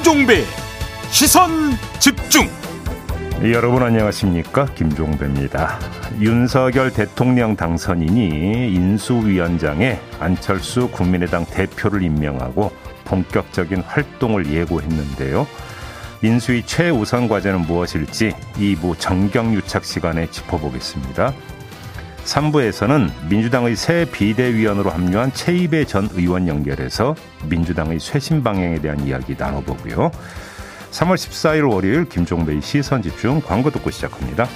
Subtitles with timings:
[0.00, 0.44] 김종배
[1.10, 2.48] 시선 집중.
[3.42, 4.64] 여러분 안녕하십니까?
[4.74, 5.78] 김종배입니다.
[6.18, 12.72] 윤석열 대통령 당선인이 인수위원장에 안철수 국민의당 대표를 임명하고
[13.04, 15.46] 본격적인 활동을 예고했는데요.
[16.22, 21.34] 인수위 최우선 과제는 무엇일지 2부 정경유착 시간에 짚어보겠습니다
[22.24, 27.14] 3부에서는 민주당의 새 비대위원으로 합류한 최이배 전 의원 연결해서
[27.48, 30.10] 민주당의 쇄신 방향에 대한 이야기 나눠보고요.
[30.90, 34.46] 3월 14일 월요일 김종배의 시선 집중 광고 듣고 시작합니다.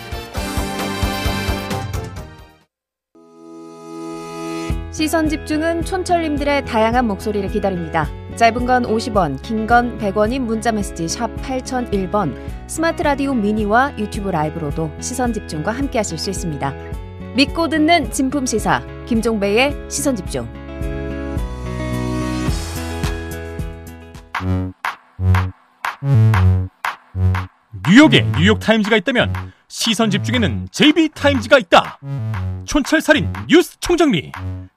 [4.90, 8.06] 시선 집중은 촌철님들의 다양한 목소리를 기다립니다.
[8.37, 12.37] 짧은 건 50원, 긴 건 100원인 문자 메시지 샵 8001번,
[12.68, 17.04] 스마트 라디오 미니와 유튜브 라이브로도 시선 집중과 함께 하실 수 있습니다.
[17.35, 20.49] 믿고 듣는 진품 시사 김종배의 시선 집중.
[27.88, 29.32] 뉴욕에 뉴욕 타임즈가 있다면
[29.66, 31.99] 시선 집중에는 JB타임즈가 있다.
[32.66, 34.30] 촌철살인 뉴스 총정리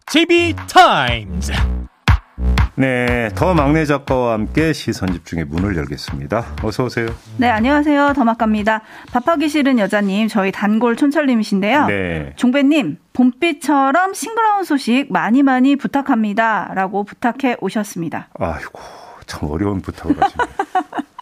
[0.08, 1.54] JB타임즈.
[2.80, 6.46] 네, 더 막내 작가와 함께 시선 집중의 문을 열겠습니다.
[6.62, 7.08] 어서 오세요.
[7.38, 8.14] 네, 안녕하세요.
[8.14, 8.82] 더막갑니다.
[9.12, 11.88] 밥하기 싫은 여자님, 저희 단골 촌철님이신데요.
[11.88, 12.34] 네.
[12.36, 16.72] 종배님, 봄비처럼 싱그러운 소식 많이 많이 부탁합니다.
[16.76, 18.30] 라고 부탁해 오셨습니다.
[18.40, 18.80] 아이고,
[19.26, 20.44] 참 어려운 부탁을 하시네.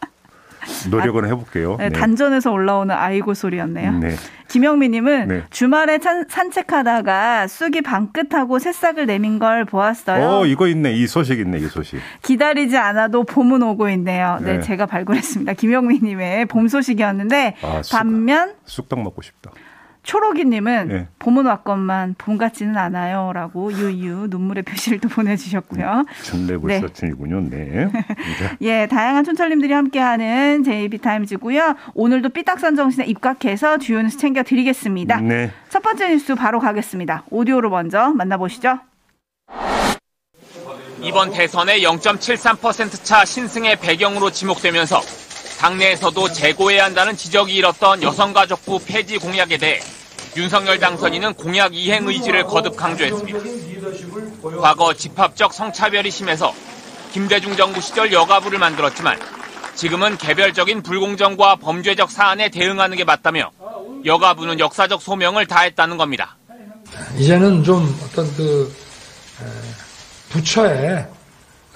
[0.89, 1.77] 노력은 해볼게요.
[1.77, 3.99] 네, 단전에서 올라오는 아이고 소리였네요.
[3.99, 4.16] 네.
[4.47, 5.44] 김영미님은 네.
[5.49, 10.23] 주말에 찬- 산책하다가 쑥이 방긋하고 새싹을 내민 걸 보았어요.
[10.27, 10.94] 어, 이거 있네.
[10.94, 11.57] 이 소식 있네.
[11.59, 11.99] 이 소식.
[12.22, 14.38] 기다리지 않아도 봄은 오고 있네요.
[14.41, 14.59] 네, 네.
[14.61, 15.53] 제가 발굴했습니다.
[15.53, 17.95] 김영미님의 봄 소식이었는데 아, 쑥.
[17.97, 19.52] 반면 쑥떡 먹고 싶다.
[20.06, 21.08] 초록이님은 네.
[21.20, 26.06] 봄은 왔건만 봄 같지는 않아요라고 유유 눈물의 표시를 또 보내주셨고요.
[26.24, 26.79] 준레불 네.
[26.79, 27.41] 서춘이군요.
[27.50, 27.57] 네.
[27.85, 27.91] 네.
[28.62, 31.75] 예, 다양한 촌철님들이 함께하는 JB 타임즈고요.
[31.96, 35.22] 오늘도 삐딱선 정신에 입각해서 주요 뉴스 챙겨드리겠습니다.
[35.22, 35.52] 네.
[35.69, 37.24] 첫 번째 뉴스 바로 가겠습니다.
[37.29, 38.79] 오디오로 먼저 만나보시죠.
[41.02, 45.02] 이번 대선의 0.73%차 신승의 배경으로 지목되면서
[45.59, 49.79] 당내에서도 재고해야 한다는 지적이 일었던 여성가족부 폐지 공약에 대해
[50.35, 53.40] 윤석열 당선인은 공약 이행 의지를 거듭 강조했습니다.
[54.59, 56.53] 과거 집합적 성차별이 심해서
[57.13, 59.18] 김대중 정부 시절 여가부를 만들었지만
[59.75, 63.51] 지금은 개별적인 불공정과 범죄적 사안에 대응하는 게 맞다며
[64.03, 66.35] 여가부는 역사적 소명을 다했다는 겁니다.
[67.17, 68.73] 이제는 좀 어떤 그
[69.41, 69.46] 에,
[70.29, 71.07] 부처의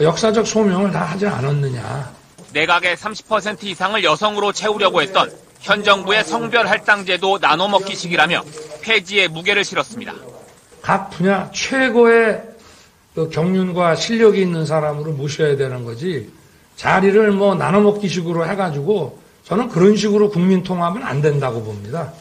[0.01, 2.13] 역사적 소명을 다 하지 않았느냐.
[2.53, 8.43] 내각의 30% 이상을 여성으로 채우려고 했던 현 정부의 성별 할당 제도 나눠먹기식이라며
[8.81, 10.13] 폐지에 무게를 실었습니다.
[10.81, 12.41] 각 분야 최고의
[13.13, 16.31] 그 경륜과 실력이 있는 사람으로 모셔야 되는 거지.
[16.75, 22.13] 자리를 뭐 나눠먹기식으로 해가지고 저는 그런 식으로 국민 통합은 안 된다고 봅니다.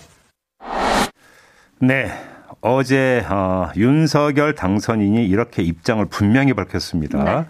[1.80, 2.10] 네.
[2.60, 7.22] 어제 어, 윤석열 당선인이 이렇게 입장을 분명히 밝혔습니다.
[7.22, 7.44] 네.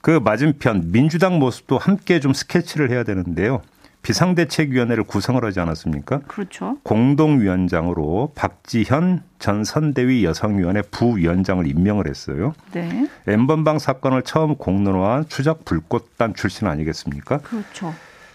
[0.00, 3.62] 그 맞은편 민주당 모습도 함께 좀 스케치를 해야 되는데요.
[4.02, 6.20] 비상대책위원회를 구성을 하지 않았습니까?
[6.28, 6.78] 그렇죠.
[6.82, 12.54] 공동위원장으로 박지현 전 선대위 여성위원회 부위원장을 임명을 했어요.
[12.72, 13.08] 네.
[13.26, 17.38] 엠번방 사건을 처음 공론화한 추적 불꽃단 출신 아니겠습니까?
[17.38, 17.94] 그렇죠.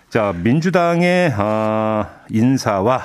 [0.09, 3.01] 자, 민주당의 어, 인사와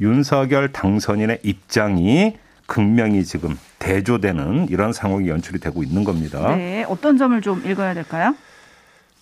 [0.00, 2.36] 윤석열 당선인의 입장이
[2.66, 6.54] 극명히 지금 대조되는 이런 상황이 연출이 되고 있는 겁니다.
[6.54, 6.84] 네.
[6.88, 8.34] 어떤 점을 좀 읽어야 될까요?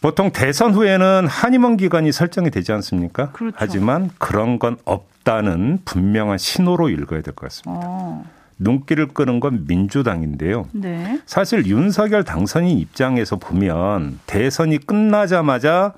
[0.04, 3.30] 보통 대선 후에는 한임원 기간이 설정이 되지 않습니까?
[3.30, 3.56] 그렇죠.
[3.58, 7.86] 하지만 그런 건 없다는 분명한 신호로 읽어야 될 것 같습니다.
[7.86, 8.22] 어.
[8.58, 10.68] 눈길을 끄는 건 민주당인데요.
[10.72, 11.22] 네.
[11.24, 15.94] 사실 윤석열 당선인 입장에서 보면 대선이 끝나자마자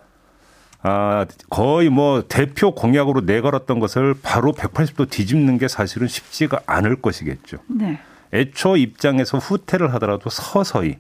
[0.83, 7.57] 아, 거의 뭐 대표 공약으로 내걸었던 것을 바로 180도 뒤집는 게 사실은 쉽지가 않을 것이겠죠.
[7.67, 7.99] 네.
[8.33, 10.95] 애초 입장에서 후퇴를 하더라도 서서히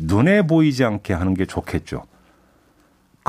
[0.00, 2.09] 눈에 보이지 않게 하는 게 좋겠죠.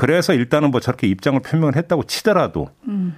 [0.02, 2.70] 그래서 일단은 뭐 저렇게 입장을 표명을 했다고 치더라도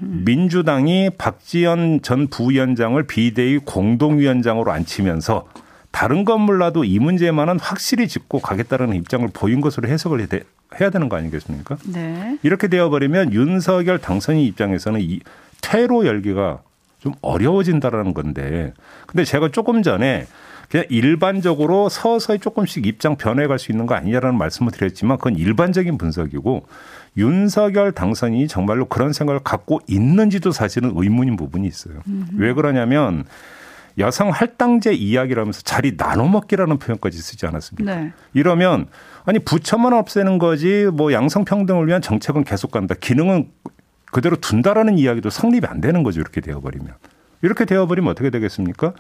[0.03, 5.47] 민주당이 박지원 전 부위원장을 비대위 공동위원장으로 앉히면서
[5.91, 10.41] 다른 건 몰라도 이 문제만은 확실히 짚고 가겠다는 입장을 보인 것으로 해석을 해-
[10.79, 11.79] 해야 되는 거 아니겠습니까?
[11.91, 12.37] 네.
[12.43, 15.21] 이렇게 되어버리면 윤석열 당선인 입장에서는 이
[15.63, 16.61] 퇴로 열기가
[16.99, 18.75] 좀 어려워진다라는 건데.
[19.07, 20.27] 근데 제가 조금 전에
[20.75, 26.67] 그냥 일반적으로 서서히 조금씩 입장 변해갈 수 있는 거 아니냐라는 말씀을 드렸지만 그건 일반적인 분석이고
[27.17, 32.01] 윤석열 당선인이 정말로 그런 생각을 갖고 있는지도 사실은 의문인 부분이 있어요.
[32.37, 33.25] 왜 그러냐면
[33.99, 37.95] 여성 할당제 이야기라면서 자리 나눠 먹기라는 표현까지 쓰지 않았습니까?
[37.95, 38.13] 네.
[38.33, 38.89] 이러면
[39.27, 42.97] 아니 부처만 없애는 거지 뭐 양성평등을 위한 정책은 계속 간다.
[42.99, 43.49] 기능은
[44.07, 46.21] 그대로 둔다라는 이야기도 성립이 안 되는 거죠.
[46.21, 46.95] 이렇게 되어버리면.
[47.43, 48.93] 이렇게 되어버리면 어떻게 되겠습니까?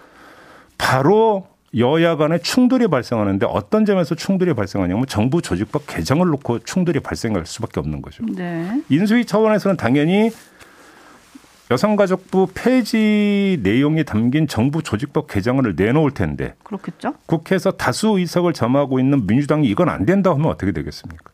[0.78, 7.46] 바로 여야 간의 충돌이 발생하는데 어떤 점에서 충돌이 발생하냐면 정부 조직법 개정을 놓고 충돌이 발생할
[7.46, 8.24] 수밖에 없는 거죠.
[8.26, 8.82] 네.
[8.88, 10.30] 인수위 차원에서는 당연히
[11.70, 17.14] 여성가족부 폐지 내용이 담긴 정부 조직법 개정안을 내놓을 텐데 그렇겠죠.
[17.26, 21.30] 국회에서 다수 의석을 점하고 있는 민주당이 이건 안 된다 하면 어떻게 되겠습니까?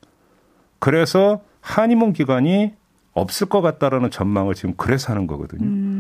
[0.79, 2.73] 그래서 한의문 기관이
[3.13, 5.65] 없을 것 같다라는 전망을 지금 그래서 하는 거거든요.
[5.65, 6.00] 음.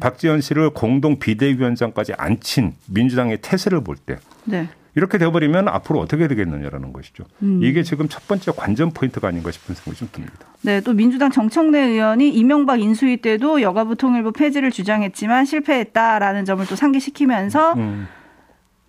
[0.00, 4.68] 박지원 씨를 공동 비대위원장까지 앉힌 민주당의 태세를 볼 때 네.
[4.96, 7.24] 이렇게 되어버리면 앞으로 어떻게 되겠느냐라는 것이죠.
[7.42, 7.60] 음.
[7.62, 10.46] 이게 지금 첫 번째 관전 포인트가 아닌가 싶은 생각이 좀 듭니다.
[10.62, 16.74] 네, 또 민주당 정청래 의원이 이명박 인수위 때도 여가부 통일부 폐지를 주장했지만 실패했다라는 점을 또
[16.74, 18.08] 상기시키면서 음.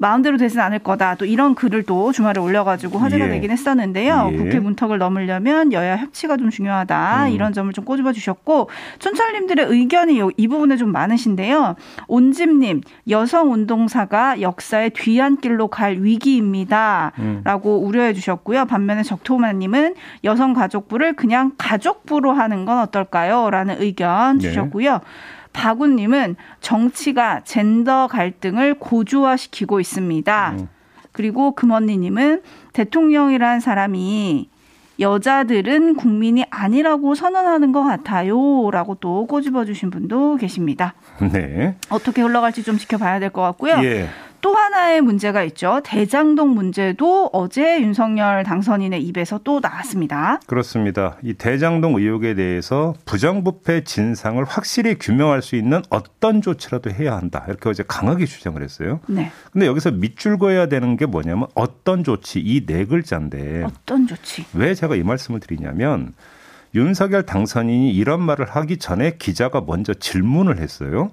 [0.01, 1.13] 마음대로 되진 않을 거다.
[1.13, 3.29] 또 이런 글을 또 주말에 올려가지고 화제가 예.
[3.29, 4.29] 되긴 했었는데요.
[4.33, 4.35] 예.
[4.35, 7.27] 국회 문턱을 넘으려면 여야 협치가 좀 중요하다.
[7.27, 7.29] 음.
[7.29, 11.75] 이런 점을 좀 꼬집어 주셨고 촌철님들의 의견이 요- 이 부분에 좀 많으신데요.
[12.07, 17.11] 온집님 여성 운동사가 역사의 뒤안길로 갈 위기입니다.
[17.19, 17.41] 음.
[17.43, 18.65] 라고 우려해 주셨고요.
[18.65, 19.93] 반면에 적토마님은
[20.23, 23.51] 여성 가족부를 그냥 가족부로 하는 건 어떨까요?
[23.51, 24.47] 라는 의견 네.
[24.47, 25.01] 주셨고요.
[25.53, 30.51] 박우님은 정치가 젠더 갈등을 고조화시키고 있습니다.
[30.51, 30.67] 음.
[31.11, 32.41] 그리고 금언니님은
[32.73, 34.49] 대통령이란 사람이
[34.99, 38.69] 여자들은 국민이 아니라고 선언하는 것 같아요.
[38.71, 40.93] 라고 또 꼬집어 주신 분도 계십니다.
[41.31, 41.75] 네.
[41.89, 43.79] 어떻게 흘러갈지 좀 지켜봐야 될 것 같고요.
[43.83, 44.07] 예.
[44.41, 45.81] 또 하나의 문제가 있죠.
[45.83, 50.39] 대장동 문제도 어제 윤석열 당선인의 입에서 또 나왔습니다.
[50.47, 51.17] 그렇습니다.
[51.21, 57.45] 이 대장동 의혹에 대해서 부정부패 진상을 확실히 규명할 수 있는 어떤 조치라도 해야 한다.
[57.47, 58.99] 이렇게 어제 강하게 주장을 했어요.
[59.07, 59.31] 네.
[59.51, 64.45] 근데 여기서 밑줄 그어야 되는 게 뭐냐면 어떤 조치 이 네 글자인데 어떤 조치?
[64.53, 66.13] 왜 제가 이 말씀을 드리냐면
[66.73, 71.11] 윤석열 당선인이 이런 말을 하기 전에 기자가 먼저 질문을 했어요.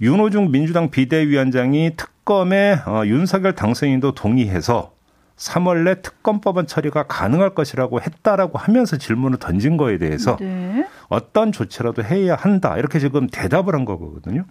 [0.00, 4.92] 윤호중 민주당 비대위원장이 특 검에 어, 윤석열 당선인도 동의해서
[5.36, 10.86] 3월 내 특검법안 처리가 가능할 것이라고 했다라고 하면서 질문을 던진 거에 대해서 네.
[11.08, 12.76] 어떤 조치라도 해야 한다.
[12.78, 14.44] 이렇게 지금 대답을 한 거거든요.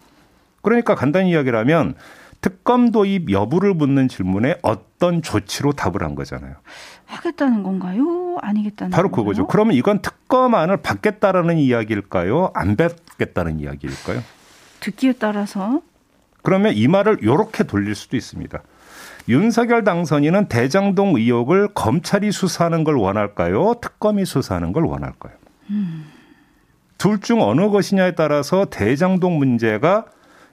[0.61, 1.95] 그러니까 간단히 이야기를 하면
[2.41, 6.55] 특검 도입 여부를 묻는 질문에 어떤 조치로 답을 한 거잖아요.
[7.05, 8.37] 하겠다는 건가요?
[8.41, 9.23] 아니겠다는 바로 건가요?
[9.23, 9.47] 그거죠.
[9.47, 12.51] 그러면 이건 특검안을 받겠다라는 이야기일까요?
[12.53, 14.21] 안 받겠다는 이야기일까요?
[14.81, 15.81] 듣기에 따라서
[16.43, 18.61] 그러면 이 말을 이렇게 돌릴 수도 있습니다.
[19.29, 23.75] 윤석열 당선인은 대장동 의혹을 검찰이 수사하는 걸 원할까요?
[23.81, 25.33] 특검이 수사하는 걸 원할까요?
[26.97, 30.05] 둘중 어느 것이냐에 따라서 대장동 문제가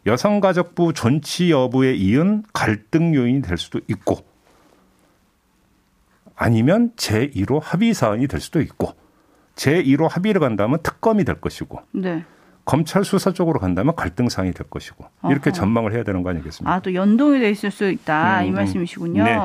[0.06, 4.24] 여성가족부 존치 여부에 이은 갈등 요인이 될 수도 있고
[6.34, 8.94] 아니면 제1호 합의 사안이 될 수도 있고
[9.56, 12.24] 제1호 합의를 간다면 특검이 될 것이고 네.
[12.70, 15.52] 검찰 수사 쪽으로 간다면 갈등 사항이 될 것이고 이렇게 어허.
[15.52, 16.72] 전망을 해야 되는 거 아니겠습니까?
[16.72, 18.42] 아, 또 연동이 돼 있을 수 있다.
[18.42, 18.54] 음, 이 음.
[18.54, 19.24] 말씀이시군요.
[19.24, 19.36] 네.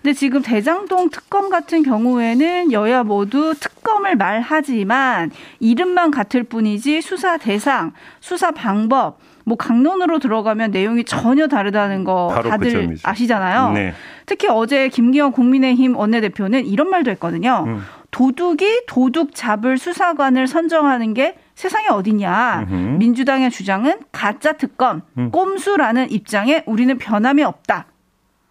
[0.00, 7.92] 근데 지금 대장동 특검 같은 경우에는 여야 모두 특검을 말하지만 이름만 같을 뿐이지 수사 대상,
[8.20, 13.06] 수사 방법, 뭐 강론으로 들어가면 내용이 전혀 다르다는 거그 다들 점이죠.
[13.06, 13.72] 아시잖아요.
[13.72, 13.92] 네.
[14.24, 17.64] 특히 어제 김기현 국민의힘 원내대표는 이런 말도 했거든요.
[17.66, 17.82] 음.
[18.12, 22.66] 도둑이 도둑 잡을 수사관을 선정하는 게 세상에 어딨냐.
[22.68, 22.74] 음흠.
[22.98, 25.30] 민주당의 주장은 가짜 특검, 음.
[25.30, 27.86] 꼼수라는 입장에 우리는 변함이 없다.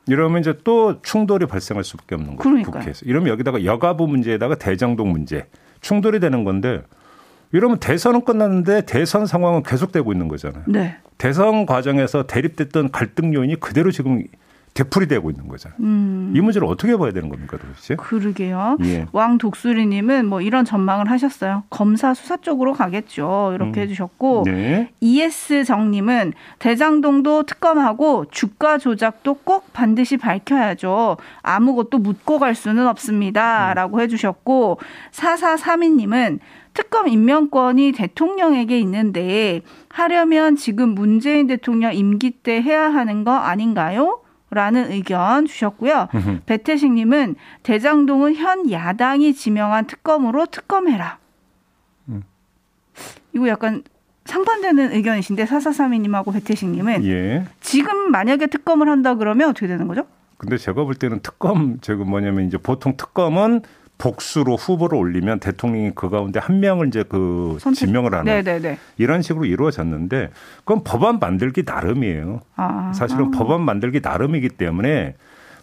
[0.08, 2.40] 이러면 이제 또 충돌이 발생할 수밖에 없는 거예요.
[2.40, 2.80] 그러니까요.
[2.80, 3.06] 국회에서.
[3.06, 5.48] 이러면 여기다가 여가부 문제에다가 대장동 문제
[5.82, 6.82] 충돌이 되는 건데
[7.52, 10.64] 이러면 대선은 끝났는데 대선 상황은 계속되고 있는 거잖아요.
[10.68, 10.98] 네.
[11.18, 14.24] 대선 과정에서 대립됐던 갈등 요인이 그대로 지금
[14.84, 15.78] 되풀이 되고 있는 거잖아요.
[15.82, 17.96] 음, 이 문제를 어떻게 봐야 되는 겁니까, 도대체?
[17.96, 18.78] 그러게요.
[18.84, 19.06] 예.
[19.12, 21.64] 왕 독수리님은 뭐 이런 전망을 하셨어요.
[21.70, 23.52] 검사 수사 쪽으로 가겠죠.
[23.54, 23.84] 이렇게 음.
[23.84, 24.92] 해주셨고 네.
[25.00, 31.18] ES 정님은 대장동도 특검하고 주가 조작도 꼭 반드시 밝혀야죠.
[31.42, 33.74] 아무것도 묻고 갈 수는 없습니다.
[33.74, 34.80] 라고 해주셨고
[35.12, 36.40] 4432님은
[36.74, 44.21] 특검 임명권이 대통령에게 있는데 하려면 지금 문재인 대통령 임기 때 해야 하는 거 아닌가요?
[44.52, 46.10] 라는 의견 주셨고요.
[46.14, 46.42] 음흠.
[46.46, 51.18] 배태식 님은 대장동은 현 야당이 지명한 특검으로 특검해라.
[52.10, 52.24] 음.
[53.34, 53.84] 이거 약간
[54.26, 57.46] 상반되는 의견이신데 사사삼이 님하고 배태식 님은 예.
[57.62, 60.06] 지금 만약에 특검을 한다 그러면 어떻게 되는 거죠?
[60.38, 63.62] 근데 제가 볼 때는 특검, 제가 뭐냐면 이제 보통 특검은
[64.02, 68.78] 복수로 후보를 올리면 대통령이 그 가운데 한 명을 이제 그 선택- 지명을 하는 네네네.
[68.98, 70.32] 이런 식으로 이루어졌는데
[70.66, 72.42] 그건 법안 만들기 나름이에요.
[72.56, 73.32] 아, 사실은 아.
[73.38, 75.14] 법안 만들기 나름이기 때문에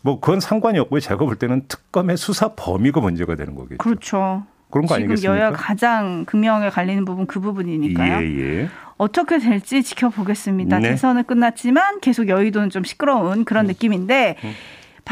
[0.02, 1.00] 뭐 그건 상관이 없고요.
[1.00, 3.78] 제가 볼 때는 특검의 수사 범위가 문제가 되는 거겠죠.
[3.78, 4.44] 그렇죠.
[4.70, 5.34] 그런 거 지금 아니겠습니까?
[5.40, 8.20] 여야 가장 극명하게 갈리는 부분 그 부분이니까요.
[8.22, 8.68] 예, 예.
[8.98, 10.78] 어떻게 될지 지켜보겠습니다.
[10.78, 10.90] 네.
[10.90, 13.68] 대선은 끝났지만 계속 여의도는 좀 시끄러운 그런 음.
[13.68, 14.36] 느낌인데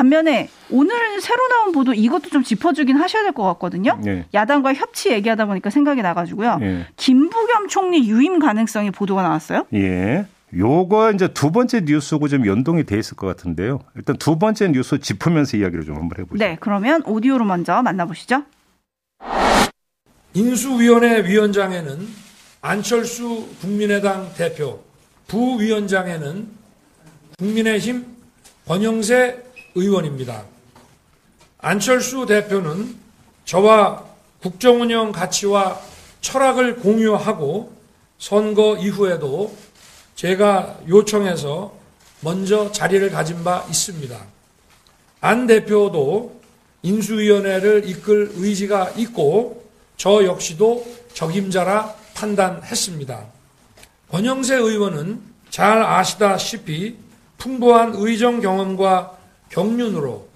[0.00, 3.98] 반면에 오늘 새로 나온 보도 이것도 좀 짚어주긴 하셔야 될 것 같거든요.
[4.06, 4.26] 예.
[4.34, 6.58] 야당과 협치 얘기하다 보니까 생각이 나가지고요.
[6.60, 6.86] 예.
[6.96, 9.66] 김부겸 총리 유임 가능성이 보도가 나왔어요.
[9.72, 10.26] 예.
[10.54, 13.80] 요거 이제 두 번째 뉴스고 좀 연동이 돼 있을 것 같은데요.
[13.96, 16.44] 일단 두 번째 뉴스 짚으면서 이야기를 좀 한번 해보죠.
[16.44, 18.42] 네, 그러면 오디오로 먼저 만나보시죠.
[20.34, 22.06] 인수위원회 위원장에는
[22.60, 24.82] 안철수 국민의당 대표,
[25.28, 26.48] 부위원장에는
[27.38, 28.04] 국민의힘
[28.68, 29.42] 권영세
[29.76, 30.44] 의원입니다.
[31.58, 32.96] 안철수 대표는
[33.44, 34.04] 저와
[34.42, 35.80] 국정운영 가치와
[36.20, 37.72] 철학을 공유하고
[38.18, 39.56] 선거 이후에도
[40.16, 41.74] 제가 요청해서
[42.20, 44.18] 먼저 자리를 가진 바 있습니다.
[45.20, 46.40] 안 대표도
[46.82, 49.64] 인수위원회를 이끌 의지가 있고
[49.96, 53.26] 저 역시도 적임자라 판단했습니다.
[54.10, 56.96] 권영세 의원은 잘 아시다시피
[57.38, 59.15] 풍부한 의정 경험과
[59.50, 60.28] 경륜으로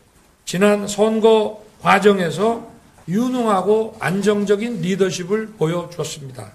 [0.44, 2.68] 지난 선거 과정에서
[3.08, 6.52] 유능하고 안정적인 리더십을 보여주었습니다.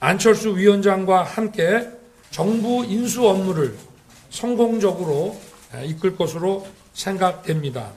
[0.00, 1.88] 안철수 위원장과 함께
[2.30, 3.76] 정부 인수 업무를
[4.30, 5.38] 성공적으로
[5.84, 7.90] 이끌 것으로 생각됩니다.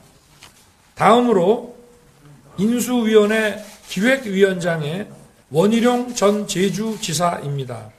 [0.95, 1.75] 다음으로
[2.57, 5.07] 인수위원회 기획위원장의
[5.49, 7.91] 원희룡 전 제주지사입니다.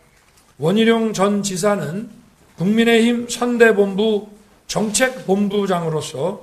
[0.59, 2.11] 원희룡 전 지사는
[2.57, 4.29] 국민의힘 선대본부
[4.69, 6.43] 정책본부장으로서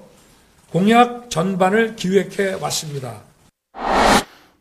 [0.72, 3.22] 공약 전반을 기획해 왔습니다.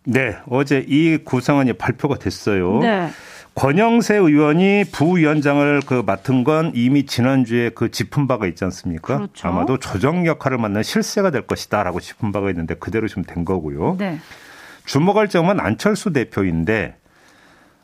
[0.04, 2.78] 네, 어제 이 구성안이 발표가 됐어요.
[2.80, 3.08] 네.
[3.54, 9.16] 권영세 의원이 부위원장을 그 맡은 건 이미 지난주에 그 짚은 바가 있지 않습니까?
[9.16, 9.48] 그렇죠.
[9.48, 13.96] 아마도 조정 역할을 맡는 실세가 될 것이다라고 짚은 바가 있는데 그대로 좀 된 거고요.
[13.98, 14.18] 네.
[14.84, 16.96] 주목할 점은 안철수 대표인데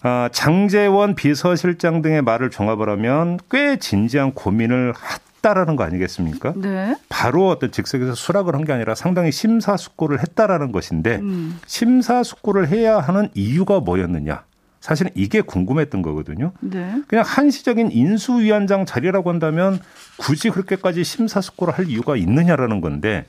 [0.03, 4.93] 아, 장재원 비서실장 등의 말을 종합을 하면 꽤 진지한 고민을
[5.41, 6.53] 했다라는 거 아니겠습니까?
[6.57, 6.97] 네.
[7.09, 11.59] 바로 어떤 즉석에서 수락을 한 게 아니라 상당히 심사숙고를 했다라는 것인데 음.
[11.67, 14.45] 심사숙고를 해야 하는 이유가 뭐였느냐?
[14.81, 16.53] 사실은 이게 궁금했던 거거든요.
[16.61, 16.95] 네.
[17.09, 19.81] 그냥 한시적인 인수위원장 자리라고 한다면
[20.19, 23.25] 굳이 그렇게까지 심사숙고를 할 이유가 있느냐라는 건데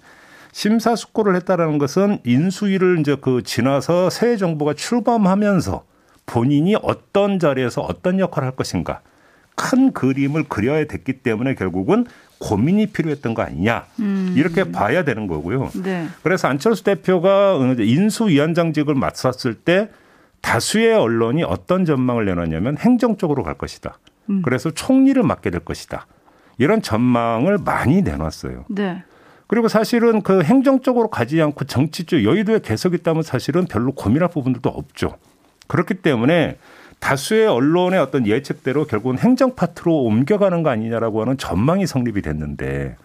[0.52, 5.84] 심사숙고를 했다라는 것은 인수위를 이제 그 지나서 새 정부가 출범하면서
[6.26, 9.00] 본인이 어떤 자리에서 어떤 역할을 할 것인가
[9.56, 12.06] 큰 그림을 그려야 됐기 때문에 결국은
[12.40, 13.86] 고민이 필요했던 거 아니냐
[14.36, 15.70] 이렇게 봐야 되는 거고요.
[15.84, 16.08] 네.
[16.24, 19.90] 그래서 안철수 대표가 인수위원장직을 맡았을 때
[20.42, 24.00] 다수의 언론이 어떤 전망을 내놨냐면 행정적으로 갈 것이다.
[24.44, 26.08] 그래서 총리를 맡게 될 것이다.
[26.58, 28.66] 이런 전망을 많이 내놨어요.
[28.70, 29.04] 네.
[29.48, 34.70] 그리고 사실은 그 행정적으로 가지 않고 정치 쪽 여의도에 계속 있다면 사실은 별로 고민할 부분들도
[34.70, 35.18] 없죠.
[35.68, 36.58] 그렇기 때문에
[37.06, 42.96] 다수의 언론의 어떤 예측대로 결국은 행정 파트로 옮겨가는 거 아니냐라고 하는 전망이 성립이 됐는데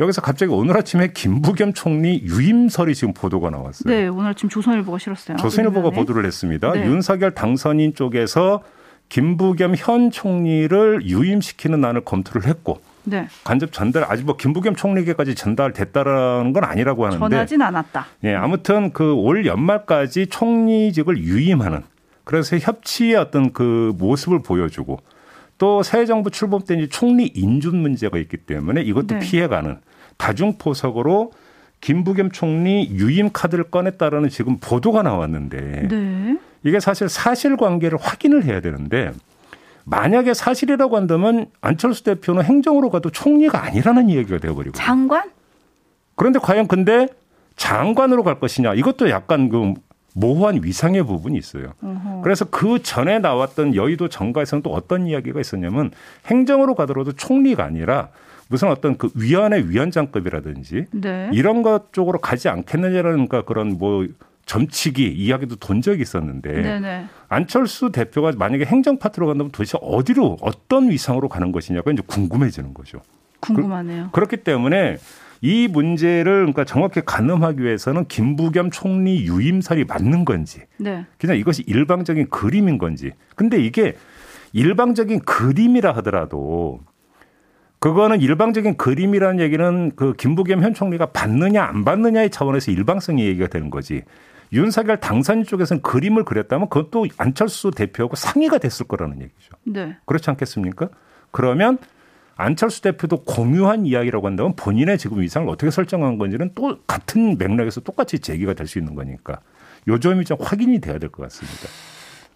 [0.00, 3.92] 여기서 갑자기 오늘 아침에 김부겸 총리 유임설이 지금 보도가 나왔어요.
[3.92, 4.08] 네.
[4.08, 5.36] 오늘 아침 조선일보가 실었어요.
[5.36, 5.96] 조선일보가 오늘날에.
[6.00, 6.72] 보도를 했습니다.
[6.72, 6.86] 네.
[6.86, 8.62] 윤석열 당선인 쪽에서
[9.08, 13.26] 김부겸 현 총리를 유임시키는 안을 검토를 했고 네.
[13.44, 18.06] 간접 전달 아직 뭐 김부겸 총리에게까지 전달됐다라는 건 아니라고 하는데 전하진 않았다.
[18.24, 21.82] 예, 아무튼 그 올 연말까지 총리직을 유임하는
[22.24, 24.98] 그래서 협치의 어떤 그 모습을 보여주고
[25.58, 29.18] 또 새 정부 출범 때 이제 총리 인준 문제가 있기 때문에 이것도 네.
[29.20, 29.78] 피해가는
[30.16, 31.32] 다중포석으로
[31.80, 36.38] 김부겸 총리 유임 카드를 꺼냈다라는 지금 보도가 나왔는데 네.
[36.64, 39.12] 이게 사실 사실관계를 확인을 해야 되는데
[39.84, 45.30] 만약에 사실이라고 한다면 안철수 대표는 행정으로 가도 총리가 아니라는 이야기가 되어버리고 장관?
[46.16, 47.06] 그런데 과연 근데
[47.56, 49.74] 장관으로 갈 것이냐 이것도 약간 그
[50.14, 51.74] 모호한 위상의 부분이 있어요.
[51.82, 52.22] 어허.
[52.22, 55.90] 그래서 그 전에 나왔던 여의도 정가에서는 또 어떤 이야기가 있었냐면
[56.26, 58.08] 행정으로 가더라도 총리가 아니라
[58.48, 61.30] 무슨 어떤 그 위원회 위원장급이라든지 네.
[61.32, 64.06] 이런 것 쪽으로 가지 않겠느냐라는 그 그런 뭐
[64.46, 67.06] 점치기 이야기도 돈 적이 있었는데 네네.
[67.28, 73.00] 안철수 대표가 만약에 행정 파트로 간다면 도대체 어디로 어떤 위상으로 가는 것이냐가 이제 궁금해지는 거죠.
[73.40, 74.10] 궁금하네요.
[74.12, 74.98] 그렇기 때문에
[75.44, 81.04] 이 문제를 그러니까 정확히 가늠하기 위해서는 김부겸 총리 유임설이 맞는 건지 네.
[81.18, 83.12] 그냥 이것이 일방적인 그림인 건지.
[83.36, 83.94] 근데 이게
[84.54, 86.80] 일방적인 그림이라 하더라도
[87.78, 93.68] 그거는 일방적인 그림이라는 얘기는 그 김부겸 현 총리가 받느냐 안 받느냐의 차원에서 일방성의 얘기가 되는
[93.68, 94.00] 거지.
[94.50, 99.50] 윤석열 당선인 쪽에서는 그림을 그렸다면 그것도 안철수 대표하고 상의가 됐을 거라는 얘기죠.
[99.64, 99.98] 네.
[100.06, 100.88] 그렇지 않겠습니까?
[101.32, 101.76] 그러면
[102.36, 108.18] 안철수 대표도 공유한 이야기라고 한다면 본인의 지금 위상을 어떻게 설정한 건지는 또 같은 맥락에서 똑같이
[108.18, 109.40] 제기가 될 수 있는 거니까
[109.88, 111.68] 요 점이 좀 확인이 돼야 될 것 같습니다.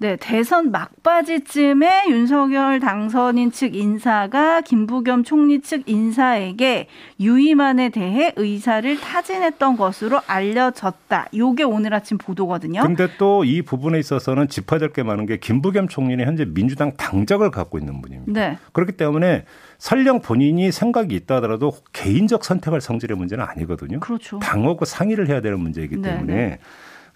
[0.01, 6.87] 네, 대선 막바지쯤에 윤석열 당선인 측 인사가 김부겸 총리 측 인사에게
[7.19, 11.27] 유임안에 대해 의사를 타진했던 것으로 알려졌다.
[11.35, 12.83] 요게 오늘 아침 보도거든요.
[12.83, 17.51] 근데 또 이 부분에 있어서는 짚어야 될 게 많은 게 김부겸 총리는 현재 민주당 당적을
[17.51, 18.33] 갖고 있는 분입니다.
[18.41, 18.59] 네.
[18.73, 19.45] 그렇기 때문에
[19.79, 24.01] 설령 본인이 생각이 있다 하더라도 개인적 선택할 성질의 문제는 아니거든요.
[24.01, 24.39] 그렇죠.
[24.39, 26.59] 당하고 상의를 해야 되는 문제이기 네, 때문에 네.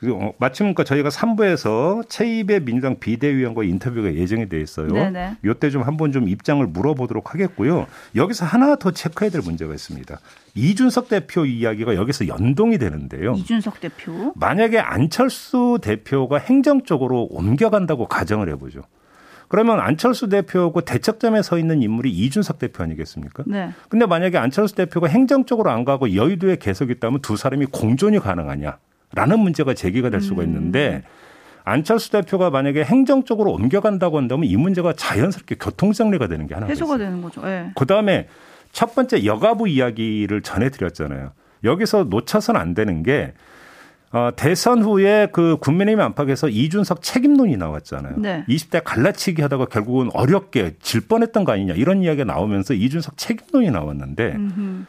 [0.02, 4.88] 그리고 어, 마침 그러니까 저희가 3부에서 최입의 민주당 비대위원과 인터뷰가 예정이 돼 있어요.
[4.88, 5.36] 네네.
[5.44, 7.86] 요때 좀 한번 좀 입장을 물어보도록 하겠고요.
[8.16, 10.18] 여기서 하나 더 체크해야 될 문제가 있습니다.
[10.56, 13.34] 이준석 대표 이야기가 여기서 연동이 되는데요.
[13.34, 14.32] 이준석 대표.
[14.34, 18.80] 만약에 안철수 대표가 행정적으로 옮겨간다고 가정을 해보죠.
[19.46, 23.44] 그러면 안철수 대표하고 대척점에 서 있는 인물이 이준석 대표 아니겠습니까?
[23.46, 23.70] 네.
[23.88, 28.78] 근데 만약에 안철수 대표가 행정적으로 안 가고 여의도에 계속 있다면 두 사람이 공존이 가능하냐?
[29.14, 31.02] 라는 문제가 제기가 될 수가 있는데
[31.64, 37.06] 안철수 대표가 만약에 행정적으로 옮겨간다고 한다면 이 문제가 자연스럽게 교통정리가 되는 게 하나가 해소가 있어요.
[37.06, 37.42] 되는 거죠.
[37.46, 37.70] 예.
[37.74, 38.28] 그 다음에
[38.72, 41.32] 첫 번째 여가부 이야기를 전해드렸잖아요.
[41.64, 43.34] 여기서 놓쳐서는 안 되는 게
[44.12, 48.16] 어, 대선 후에 그 국민의힘 안팎에서 이준석 책임론이 나왔잖아요.
[48.18, 48.44] 네.
[48.48, 54.32] 20대 갈라치기 하다가 결국은 어렵게 질 뻔했던 거 아니냐 이런 이야기가 나오면서 이준석 책임론이 나왔는데
[54.36, 54.84] 음흠.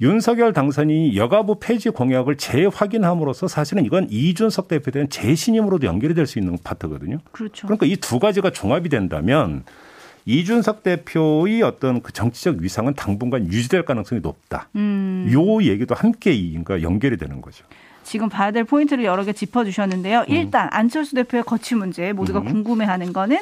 [0.00, 6.38] 윤석열 당선인이 여가부 폐지 공약을 재확인함으로써 사실은 이건 이준석 대표에 대한 재신임으로도 연결이 될 수
[6.38, 7.18] 있는 파트거든요.
[7.32, 7.66] 그렇죠.
[7.66, 9.64] 그러니까 이 두 가지가 종합이 된다면
[10.26, 14.68] 이준석 대표의 어떤 그 정치적 위상은 당분간 유지될 가능성이 높다.
[14.76, 15.28] 음.
[15.32, 17.64] 요 얘기도 함께 그러니까 연결이 되는 거죠.
[18.04, 20.24] 지금 봐야 될 포인트를 여러 개 짚어주셨는데요.
[20.28, 22.44] 일단 안철수 대표의 거취 문제 모두가 음.
[22.46, 23.38] 궁금해하는 거는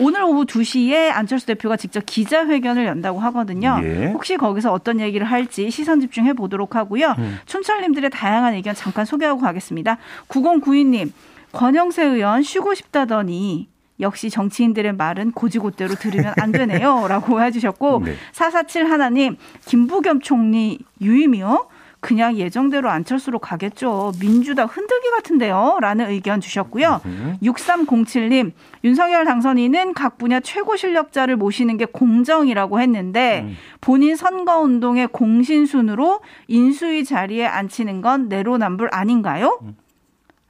[0.00, 3.78] 오늘 오후 2시에 안철수 대표가 직접 기자회견을 연다고 하거든요.
[3.82, 4.06] 예.
[4.06, 7.14] 혹시 거기서 어떤 얘기를 할지 시선 집중해 보도록 하고요.
[7.18, 7.38] 음.
[7.46, 9.98] 촌철님들의 다양한 의견 잠깐 소개하고 가겠습니다.
[10.28, 11.12] 9092님,
[11.52, 13.68] 권영세 의원 쉬고 싶다더니
[14.00, 17.06] 역시 정치인들의 말은 고지고대로 들으면 안 되네요.
[17.06, 18.14] 라고 해주셨고, 네.
[18.32, 19.36] 447 하나님,
[19.66, 21.68] 김부겸 총리 유임이요?
[22.00, 24.12] 그냥 예정대로 안철수로 가겠죠.
[24.20, 25.78] 민주당 흔들기 같은데요.
[25.80, 27.00] 라는 의견 주셨고요.
[27.42, 28.52] 6307님,
[28.84, 37.46] 윤석열 당선인은 각 분야 최고 실력자를 모시는 게 공정이라고 했는데 본인 선거운동의 공신순으로 인수위 자리에
[37.46, 39.58] 앉히는 건 내로남불 아닌가요?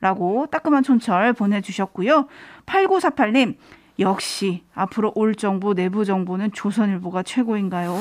[0.01, 2.27] 라고 따끔한 촌철 보내주셨고요.
[2.65, 3.57] 8948님,
[3.99, 7.97] 역시 앞으로 올 정부 내부 정보는 조선일보가 최고인가요?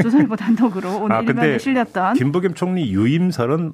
[0.00, 3.72] 조선일보 단독으로 오늘 아, 일면에 실렸던 김부겸 총리 유임설은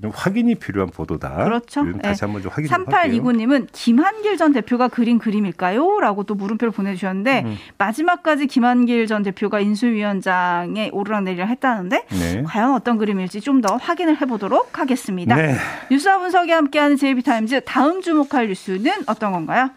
[0.00, 1.42] 좀 확인이 필요한 보도다.
[1.42, 1.84] 그렇죠.
[2.00, 2.26] 다시 네.
[2.26, 3.20] 한번 좀 확인 좀 할게요.
[3.20, 5.98] 3829님은 김한길 전 대표가 그린 그림일까요?
[5.98, 7.56] 라고 또 물음표를 보내주셨는데 음.
[7.78, 12.42] 마지막까지 김한길 전 대표가 인수위원장에 오르락내리락 했다는데 네.
[12.44, 15.34] 과연 어떤 그림일지 좀 더 확인을 해보도록 하겠습니다.
[15.34, 15.56] 네.
[15.90, 19.70] 뉴스와 분석이 함께하는 JB타임즈 다음 주목할 뉴스는 어떤 건가요?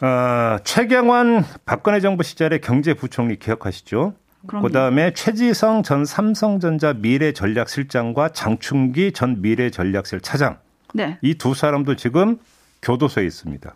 [0.00, 4.14] 어, 최경환 박근혜 정부 시절의 경제부총리 기억하시죠?
[4.46, 10.58] 그다음에 최지성 전 삼성전자 미래전략실장과 장충기 전 미래전략실 차장
[10.94, 11.18] 네.
[11.22, 12.38] 이 두 사람도 지금
[12.82, 13.74] 교도소에 있습니다.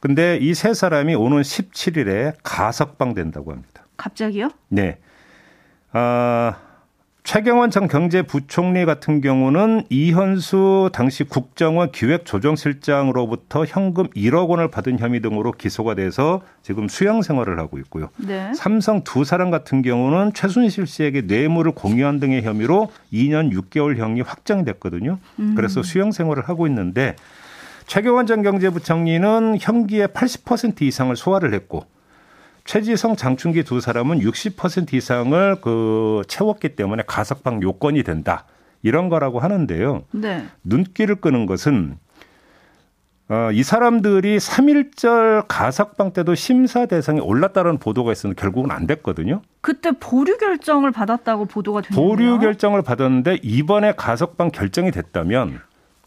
[0.00, 3.84] 근데 이 세 사람이 오는 17일에 가석방 된다고 합니다.
[3.96, 4.50] 갑자기요?
[4.68, 4.98] 네.
[5.92, 6.56] 아,
[7.24, 15.52] 최경원 전 경제부총리 같은 경우는 이현수 당시 국정원 기획조정실장으로부터 현금 1억 원을 받은 혐의 등으로
[15.52, 18.08] 기소가 돼서 지금 수양 생활을 하고 있고요.
[18.16, 18.52] 네.
[18.54, 25.18] 삼성 두 사람 같은 경우는 최순실 씨에게 뇌물을 공유한 등의 혐의로 2년 6개월형이 확정이 됐거든요.
[25.54, 27.14] 그래서 수용 생활을 하고 있는데
[27.86, 31.84] 최경환 전 경제부총리는 형기의 80% 이상을 소화를 했고
[32.72, 38.46] 최지성, 장충기 두 사람은 60% 이상을 그 채웠기 때문에 가석방 요건이 된다.
[38.82, 40.04] 이런 거라고 하는데요.
[40.12, 40.46] 네.
[40.64, 41.98] 눈길을 끄는 것은
[43.28, 49.42] 어, 이 사람들이 3.1절 가석방 때도 심사 대상에 올랐다는 보도가 있었는데 결국은 안 됐거든요.
[49.60, 52.08] 그때 보류 결정을 받았다고 보도가 됐는데요.
[52.08, 55.60] 보류 결정을 받았는데 이번에 가석방 결정이 됐다면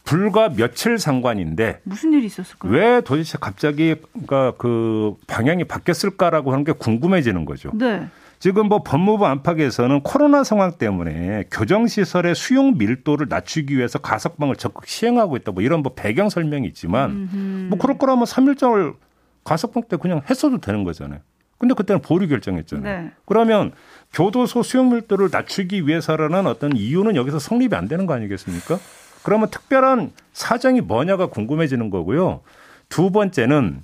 [0.06, 2.72] 불과 며칠 상관인데 무슨 일이 있었을까요?
[2.72, 7.72] 왜 도대체 갑자기 그러니까 그 방향이 바뀌었을까라고 하는 게 궁금해지는 거죠.
[7.74, 8.08] 네.
[8.40, 15.38] 지금 뭐 법무부 안팎에서는 코로나 상황 때문에 교정시설의 수용 밀도를 낮추기 위해서 가석방을 적극 시행하고
[15.38, 15.52] 있다.
[15.52, 18.96] 뭐 이런 뭐 배경 설명이 있지만 뭐 그럴 거라면 3일절
[19.44, 21.20] 가석방 때 그냥 했어도 되는 거잖아요.
[21.58, 23.02] 근데 그때는 보류 결정했잖아요.
[23.04, 23.12] 네.
[23.26, 23.72] 그러면
[24.14, 28.78] 교도소 수용 밀도를 낮추기 위해서라는 어떤 이유는 여기서 성립이 안 되는 거 아니겠습니까?
[29.26, 32.42] 그러면 특별한 사정이 뭐냐가 궁금해지는 거고요.
[32.90, 33.82] 두 번째는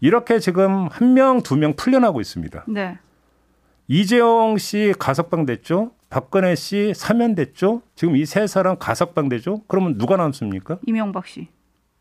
[0.00, 2.64] 이렇게 지금 한 명, 두 명 풀려나고 있습니다.
[2.68, 2.98] 네.
[3.88, 5.92] 이재용 씨 가석방 됐죠?
[6.10, 7.82] 박근혜 씨 사면됐죠?
[7.94, 9.62] 지금 이 세 사람 가석방 되죠?
[9.68, 10.78] 그러면 누가 남습니까?
[10.86, 11.46] 이명박 씨.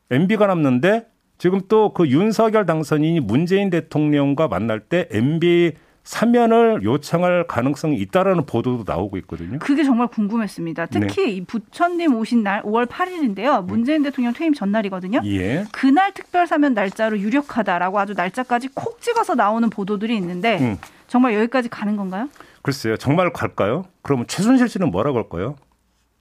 [0.10, 1.06] MB가 남는데
[1.38, 5.74] 지금 또 그 윤석열 당선인이 문재인 대통령과 만날 때 MB
[6.06, 9.58] 사면을 요청할 가능성이 있다라는 보도도 나오고 있거든요.
[9.60, 10.86] 그게 정말 궁금했습니다.
[10.86, 11.32] 특히 네.
[11.32, 13.66] 이 부처님 오신 날 5월 8일인데요.
[13.66, 15.22] 문재인 대통령 퇴임 전날이거든요.
[15.26, 15.66] 예.
[15.72, 20.78] 그날 특별 사면 날짜로 유력하다라고 아주 날짜까지 콕 찍어서 나오는 보도들이 있는데 음.
[21.08, 22.30] 정말 여기까지 가는 건가요?
[22.62, 22.98] 글쎄요.
[22.98, 23.86] 정말 갈까요?
[24.04, 25.56] 그러면 최순실 씨는 뭐라고 할까요?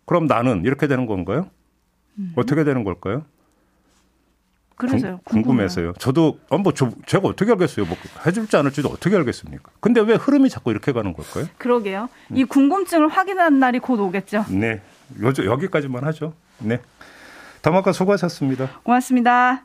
[0.06, 1.48] 그럼 나는 이렇게 되는 건가요?
[2.36, 3.24] 어떻게 되는 걸까요?
[4.76, 5.20] 그래서요.
[5.24, 5.92] 궁- 궁금해서요.
[5.98, 7.86] 저도 어, 뭐 저, 제가 어떻게 알겠어요?
[7.86, 9.70] 뭐 해줄지 않을지도 어떻게 알겠습니까?
[9.80, 11.46] 근데 왜 흐름이 자꾸 이렇게 가는 걸까요?
[11.58, 12.08] 그러게요.
[12.32, 14.44] 이 궁금증을 확인하는 날이 곧 오겠죠.
[14.50, 14.80] 네.
[15.22, 16.34] 요, 여기까지만 하죠.
[16.58, 16.80] 네.
[17.62, 18.68] 담화가 수고하셨습니다.
[18.82, 19.62] 고맙습니다.